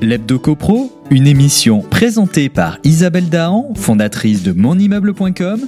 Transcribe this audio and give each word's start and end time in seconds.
L'Hebdo 0.00 0.38
CoPro, 0.38 0.92
une 1.10 1.26
émission 1.26 1.80
présentée 1.80 2.48
par 2.48 2.78
Isabelle 2.84 3.28
Dahan, 3.28 3.74
fondatrice 3.74 4.44
de 4.44 4.52
monimmeuble.com, 4.52 5.66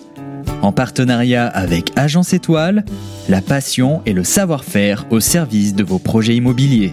en 0.62 0.70
partenariat 0.70 1.48
avec 1.48 1.90
Agence 1.96 2.32
Étoile, 2.32 2.84
la 3.28 3.40
passion 3.40 4.02
et 4.06 4.12
le 4.12 4.22
savoir-faire 4.22 5.04
au 5.10 5.18
service 5.18 5.74
de 5.74 5.82
vos 5.82 5.98
projets 5.98 6.36
immobiliers. 6.36 6.92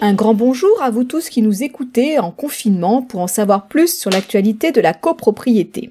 Un 0.00 0.14
grand 0.14 0.34
bonjour 0.34 0.80
à 0.80 0.90
vous 0.90 1.02
tous 1.02 1.28
qui 1.28 1.42
nous 1.42 1.64
écoutez 1.64 2.20
en 2.20 2.30
confinement 2.30 3.02
pour 3.02 3.18
en 3.18 3.26
savoir 3.26 3.66
plus 3.66 3.98
sur 3.98 4.12
l'actualité 4.12 4.70
de 4.70 4.80
la 4.80 4.94
copropriété. 4.94 5.90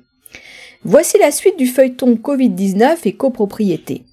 Voici 0.86 1.18
la 1.18 1.32
suite 1.32 1.58
du 1.58 1.68
feuilleton 1.68 2.14
Covid-19 2.14 3.00
et 3.04 3.12
copropriété. 3.12 4.06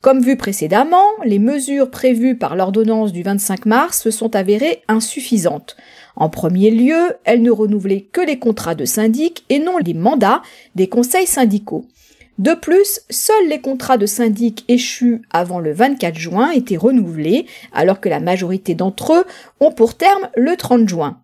Comme 0.00 0.20
vu 0.20 0.36
précédemment, 0.36 1.06
les 1.24 1.38
mesures 1.38 1.90
prévues 1.90 2.36
par 2.36 2.54
l'ordonnance 2.54 3.12
du 3.12 3.22
25 3.22 3.66
mars 3.66 4.02
se 4.02 4.10
sont 4.10 4.36
avérées 4.36 4.82
insuffisantes. 4.88 5.76
En 6.14 6.28
premier 6.28 6.70
lieu, 6.70 7.14
elles 7.24 7.42
ne 7.42 7.50
renouvelaient 7.50 8.08
que 8.12 8.20
les 8.20 8.38
contrats 8.38 8.74
de 8.74 8.84
syndic 8.84 9.44
et 9.48 9.58
non 9.58 9.78
les 9.78 9.94
mandats 9.94 10.42
des 10.74 10.88
conseils 10.88 11.26
syndicaux. 11.26 11.86
De 12.38 12.52
plus, 12.52 13.00
seuls 13.08 13.48
les 13.48 13.60
contrats 13.60 13.96
de 13.96 14.06
syndic 14.06 14.64
échus 14.68 15.22
avant 15.30 15.58
le 15.58 15.72
24 15.72 16.18
juin 16.18 16.50
étaient 16.50 16.76
renouvelés, 16.76 17.46
alors 17.72 17.98
que 17.98 18.10
la 18.10 18.20
majorité 18.20 18.74
d'entre 18.74 19.14
eux 19.14 19.24
ont 19.60 19.72
pour 19.72 19.96
terme 19.96 20.28
le 20.36 20.54
30 20.54 20.86
juin. 20.86 21.20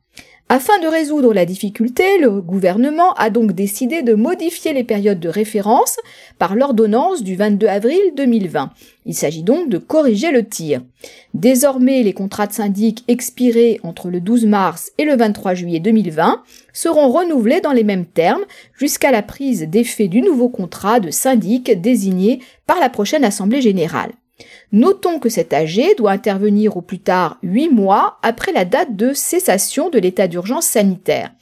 Afin 0.54 0.78
de 0.80 0.86
résoudre 0.86 1.32
la 1.32 1.46
difficulté, 1.46 2.18
le 2.18 2.42
gouvernement 2.42 3.14
a 3.14 3.30
donc 3.30 3.52
décidé 3.52 4.02
de 4.02 4.12
modifier 4.12 4.74
les 4.74 4.84
périodes 4.84 5.18
de 5.18 5.30
référence 5.30 5.96
par 6.38 6.56
l'ordonnance 6.56 7.22
du 7.22 7.36
22 7.36 7.66
avril 7.68 7.98
2020. 8.18 8.68
Il 9.06 9.14
s'agit 9.14 9.44
donc 9.44 9.70
de 9.70 9.78
corriger 9.78 10.30
le 10.30 10.46
tir. 10.46 10.82
Désormais, 11.32 12.02
les 12.02 12.12
contrats 12.12 12.46
de 12.46 12.52
syndic 12.52 13.02
expirés 13.08 13.80
entre 13.82 14.10
le 14.10 14.20
12 14.20 14.44
mars 14.44 14.92
et 14.98 15.06
le 15.06 15.16
23 15.16 15.54
juillet 15.54 15.80
2020 15.80 16.42
seront 16.74 17.10
renouvelés 17.10 17.62
dans 17.62 17.72
les 17.72 17.82
mêmes 17.82 18.04
termes 18.04 18.44
jusqu'à 18.78 19.10
la 19.10 19.22
prise 19.22 19.62
d'effet 19.62 20.08
du 20.08 20.20
nouveau 20.20 20.50
contrat 20.50 21.00
de 21.00 21.10
syndic 21.10 21.80
désigné 21.80 22.40
par 22.66 22.78
la 22.78 22.90
prochaine 22.90 23.24
Assemblée 23.24 23.62
générale. 23.62 24.12
Notons 24.72 25.18
que 25.18 25.28
cet 25.28 25.52
AG 25.52 25.96
doit 25.98 26.12
intervenir 26.12 26.76
au 26.76 26.80
plus 26.80 26.98
tard 26.98 27.38
8 27.42 27.68
mois 27.68 28.18
après 28.22 28.52
la 28.52 28.64
date 28.64 28.96
de 28.96 29.12
cessation 29.12 29.90
de 29.90 29.98
l'état 29.98 30.28
d'urgence 30.28 30.66
sanitaire. 30.66 31.32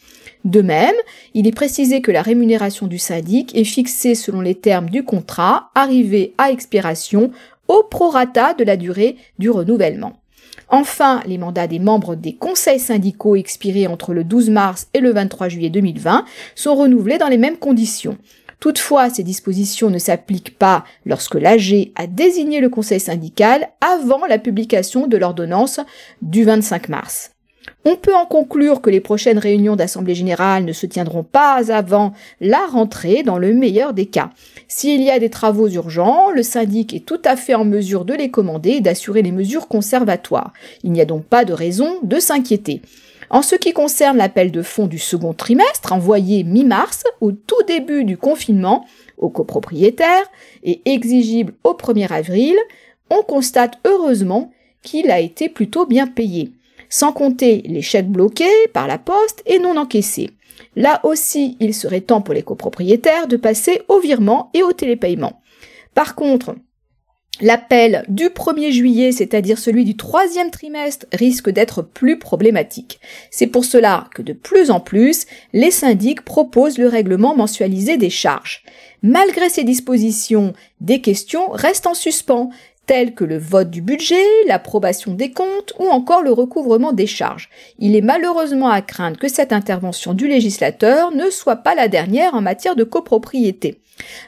De 0.44 0.62
même, 0.62 0.94
il 1.34 1.46
est 1.46 1.54
précisé 1.54 2.00
que 2.00 2.10
la 2.10 2.22
rémunération 2.22 2.86
du 2.86 2.98
syndic 2.98 3.54
est 3.56 3.64
fixée 3.64 4.14
selon 4.14 4.40
les 4.40 4.54
termes 4.54 4.88
du 4.88 5.04
contrat 5.04 5.70
arrivé 5.74 6.34
à 6.38 6.50
expiration 6.50 7.30
au 7.68 7.84
prorata 7.84 8.54
de 8.54 8.64
la 8.64 8.76
durée 8.76 9.16
du 9.38 9.50
renouvellement. 9.50 10.20
Enfin, 10.68 11.20
les 11.26 11.36
mandats 11.36 11.66
des 11.66 11.78
membres 11.78 12.14
des 12.14 12.34
conseils 12.34 12.80
syndicaux 12.80 13.36
expirés 13.36 13.86
entre 13.86 14.14
le 14.14 14.24
12 14.24 14.50
mars 14.50 14.88
et 14.94 15.00
le 15.00 15.12
23 15.12 15.48
juillet 15.48 15.70
2020 15.70 16.24
sont 16.54 16.74
renouvelés 16.74 17.18
dans 17.18 17.28
les 17.28 17.38
mêmes 17.38 17.58
conditions. 17.58 18.16
Toutefois, 18.60 19.08
ces 19.08 19.22
dispositions 19.22 19.88
ne 19.88 19.98
s'appliquent 19.98 20.58
pas 20.58 20.84
lorsque 21.06 21.34
l'AG 21.34 21.92
a 21.96 22.06
désigné 22.06 22.60
le 22.60 22.68
conseil 22.68 23.00
syndical 23.00 23.70
avant 23.80 24.26
la 24.26 24.38
publication 24.38 25.06
de 25.06 25.16
l'ordonnance 25.16 25.80
du 26.20 26.44
25 26.44 26.90
mars. 26.90 27.32
On 27.84 27.96
peut 27.96 28.14
en 28.14 28.26
conclure 28.26 28.82
que 28.82 28.90
les 28.90 29.00
prochaines 29.00 29.38
réunions 29.38 29.76
d'Assemblée 29.76 30.14
générale 30.14 30.64
ne 30.64 30.72
se 30.72 30.86
tiendront 30.86 31.22
pas 31.22 31.72
avant 31.72 32.12
la 32.40 32.66
rentrée 32.66 33.22
dans 33.22 33.38
le 33.38 33.54
meilleur 33.54 33.94
des 33.94 34.06
cas. 34.06 34.30
S'il 34.68 35.02
y 35.02 35.10
a 35.10 35.18
des 35.18 35.30
travaux 35.30 35.68
urgents, 35.68 36.30
le 36.30 36.42
syndic 36.42 36.92
est 36.92 37.06
tout 37.06 37.20
à 37.24 37.36
fait 37.36 37.54
en 37.54 37.64
mesure 37.64 38.04
de 38.04 38.14
les 38.14 38.30
commander 38.30 38.70
et 38.70 38.80
d'assurer 38.80 39.22
les 39.22 39.32
mesures 39.32 39.68
conservatoires. 39.68 40.52
Il 40.84 40.92
n'y 40.92 41.00
a 41.00 41.06
donc 41.06 41.24
pas 41.24 41.44
de 41.44 41.54
raison 41.54 41.98
de 42.02 42.18
s'inquiéter. 42.18 42.82
En 43.30 43.42
ce 43.42 43.54
qui 43.54 43.72
concerne 43.72 44.16
l'appel 44.16 44.50
de 44.50 44.60
fonds 44.60 44.88
du 44.88 44.98
second 44.98 45.32
trimestre, 45.34 45.92
envoyé 45.92 46.42
mi-mars, 46.42 47.04
au 47.20 47.30
tout 47.30 47.62
début 47.68 48.04
du 48.04 48.16
confinement, 48.16 48.84
aux 49.18 49.30
copropriétaires 49.30 50.28
et 50.64 50.82
exigible 50.84 51.54
au 51.62 51.74
1er 51.74 52.12
avril, 52.12 52.56
on 53.08 53.22
constate 53.22 53.78
heureusement 53.86 54.50
qu'il 54.82 55.12
a 55.12 55.20
été 55.20 55.48
plutôt 55.48 55.86
bien 55.86 56.08
payé, 56.08 56.52
sans 56.88 57.12
compter 57.12 57.62
les 57.66 57.82
chèques 57.82 58.10
bloqués 58.10 58.66
par 58.72 58.88
la 58.88 58.98
poste 58.98 59.42
et 59.46 59.60
non 59.60 59.76
encaissés. 59.76 60.30
Là 60.74 61.00
aussi, 61.04 61.56
il 61.60 61.72
serait 61.72 62.00
temps 62.00 62.22
pour 62.22 62.34
les 62.34 62.42
copropriétaires 62.42 63.28
de 63.28 63.36
passer 63.36 63.82
au 63.86 64.00
virement 64.00 64.50
et 64.54 64.64
au 64.64 64.72
télépaiement. 64.72 65.40
Par 65.94 66.16
contre, 66.16 66.56
L'appel 67.40 68.04
du 68.08 68.26
1er 68.26 68.70
juillet, 68.70 69.12
c'est-à-dire 69.12 69.58
celui 69.58 69.84
du 69.84 69.96
troisième 69.96 70.50
trimestre, 70.50 71.06
risque 71.12 71.48
d'être 71.48 71.80
plus 71.80 72.18
problématique. 72.18 73.00
C'est 73.30 73.46
pour 73.46 73.64
cela 73.64 74.08
que 74.14 74.20
de 74.20 74.34
plus 74.34 74.70
en 74.70 74.78
plus, 74.78 75.24
les 75.54 75.70
syndics 75.70 76.22
proposent 76.22 76.76
le 76.76 76.88
règlement 76.88 77.34
mensualisé 77.34 77.96
des 77.96 78.10
charges. 78.10 78.62
Malgré 79.02 79.48
ces 79.48 79.64
dispositions, 79.64 80.52
des 80.82 81.00
questions 81.00 81.48
restent 81.50 81.86
en 81.86 81.94
suspens, 81.94 82.50
telles 82.90 83.14
que 83.14 83.22
le 83.22 83.38
vote 83.38 83.70
du 83.70 83.82
budget, 83.82 84.16
l'approbation 84.48 85.14
des 85.14 85.30
comptes 85.30 85.74
ou 85.78 85.84
encore 85.84 86.22
le 86.22 86.32
recouvrement 86.32 86.92
des 86.92 87.06
charges. 87.06 87.48
Il 87.78 87.94
est 87.94 88.00
malheureusement 88.00 88.68
à 88.68 88.82
craindre 88.82 89.16
que 89.16 89.28
cette 89.28 89.52
intervention 89.52 90.12
du 90.12 90.26
législateur 90.26 91.12
ne 91.12 91.30
soit 91.30 91.54
pas 91.54 91.76
la 91.76 91.86
dernière 91.86 92.34
en 92.34 92.40
matière 92.40 92.74
de 92.74 92.82
copropriété. 92.82 93.80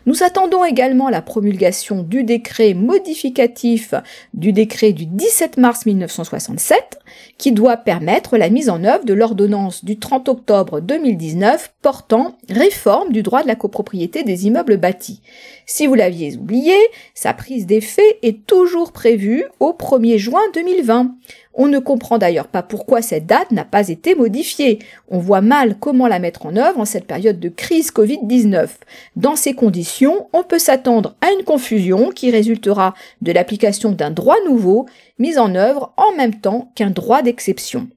Nous 0.06 0.22
attendons 0.22 0.64
également 0.64 1.08
la 1.08 1.22
promulgation 1.22 2.02
du 2.02 2.24
décret 2.24 2.74
modificatif 2.74 3.94
du 4.34 4.52
décret 4.52 4.92
du 4.92 5.06
17 5.06 5.56
mars 5.56 5.86
1967 5.86 6.98
qui 7.38 7.52
doit 7.52 7.76
permettre 7.76 8.36
la 8.36 8.50
mise 8.50 8.70
en 8.70 8.84
œuvre 8.84 9.04
de 9.04 9.14
l'ordonnance 9.14 9.84
du 9.84 9.98
30 9.98 10.28
octobre 10.28 10.80
2019 10.80 11.74
portant 11.82 12.36
réforme 12.48 13.12
du 13.12 13.22
droit 13.22 13.42
de 13.42 13.48
la 13.48 13.54
copropriété 13.54 14.24
des 14.24 14.46
immeubles 14.46 14.76
bâtis. 14.76 15.20
Si 15.66 15.86
vous 15.86 15.94
l'aviez 15.94 16.36
oublié, 16.36 16.74
sa 17.14 17.32
prise 17.34 17.66
d'effet 17.66 18.18
est 18.22 18.46
toujours 18.52 18.92
prévue 18.92 19.46
au 19.60 19.72
1er 19.72 20.18
juin 20.18 20.42
2020. 20.52 21.14
On 21.54 21.68
ne 21.68 21.78
comprend 21.78 22.18
d'ailleurs 22.18 22.48
pas 22.48 22.62
pourquoi 22.62 23.00
cette 23.00 23.24
date 23.24 23.50
n'a 23.50 23.64
pas 23.64 23.88
été 23.88 24.14
modifiée. 24.14 24.78
On 25.08 25.20
voit 25.20 25.40
mal 25.40 25.78
comment 25.80 26.06
la 26.06 26.18
mettre 26.18 26.44
en 26.44 26.56
œuvre 26.56 26.78
en 26.78 26.84
cette 26.84 27.06
période 27.06 27.40
de 27.40 27.48
crise 27.48 27.90
Covid-19. 27.92 28.68
Dans 29.16 29.36
ces 29.36 29.54
conditions, 29.54 30.28
on 30.34 30.42
peut 30.42 30.58
s'attendre 30.58 31.16
à 31.22 31.32
une 31.32 31.44
confusion 31.44 32.10
qui 32.10 32.30
résultera 32.30 32.92
de 33.22 33.32
l'application 33.32 33.90
d'un 33.90 34.10
droit 34.10 34.36
nouveau 34.46 34.84
mis 35.18 35.38
en 35.38 35.54
œuvre 35.54 35.94
en 35.96 36.14
même 36.14 36.38
temps 36.38 36.72
qu'un 36.74 36.90
droit 36.90 37.22
d'exception. 37.22 37.88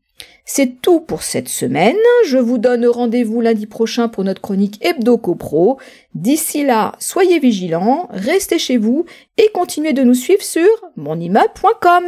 C'est 0.46 0.82
tout 0.82 1.00
pour 1.00 1.24
cette 1.24 1.50
semaine. 1.50 1.96
Je 2.28 2.38
vous 2.38 2.58
donne 2.58 2.86
rendez-vous 2.86 3.42
lundi 3.42 3.66
prochain 3.66 4.08
pour 4.08 4.24
notre 4.24 4.42
chronique 4.42 4.78
Hebdo 4.86 5.18
CoPro. 5.18 5.80
D'ici 6.14 6.64
là, 6.64 6.94
soyez 7.00 7.40
vigilants, 7.40 8.08
restez 8.12 8.60
chez 8.60 8.78
vous 8.78 9.06
et 9.38 9.50
continuez 9.54 9.94
de 9.94 10.04
nous 10.04 10.14
suivre 10.14 10.44
sur 10.44 10.70
monimmeuble.com. 10.96 12.04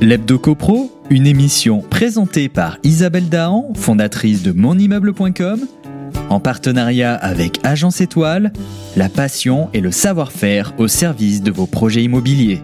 L'Hebdo 0.00 0.38
CoPro, 0.38 0.90
une 1.10 1.26
émission 1.26 1.80
présentée 1.80 2.48
par 2.48 2.78
Isabelle 2.82 3.28
Dahan, 3.28 3.72
fondatrice 3.76 4.42
de 4.42 4.52
monimmeuble.com, 4.52 5.66
en 6.30 6.40
partenariat 6.40 7.14
avec 7.14 7.58
Agence 7.64 8.00
Étoile, 8.00 8.52
la 8.96 9.08
passion 9.08 9.68
et 9.72 9.80
le 9.80 9.90
savoir-faire 9.90 10.74
au 10.78 10.88
service 10.88 11.42
de 11.42 11.50
vos 11.50 11.66
projets 11.66 12.02
immobiliers. 12.02 12.60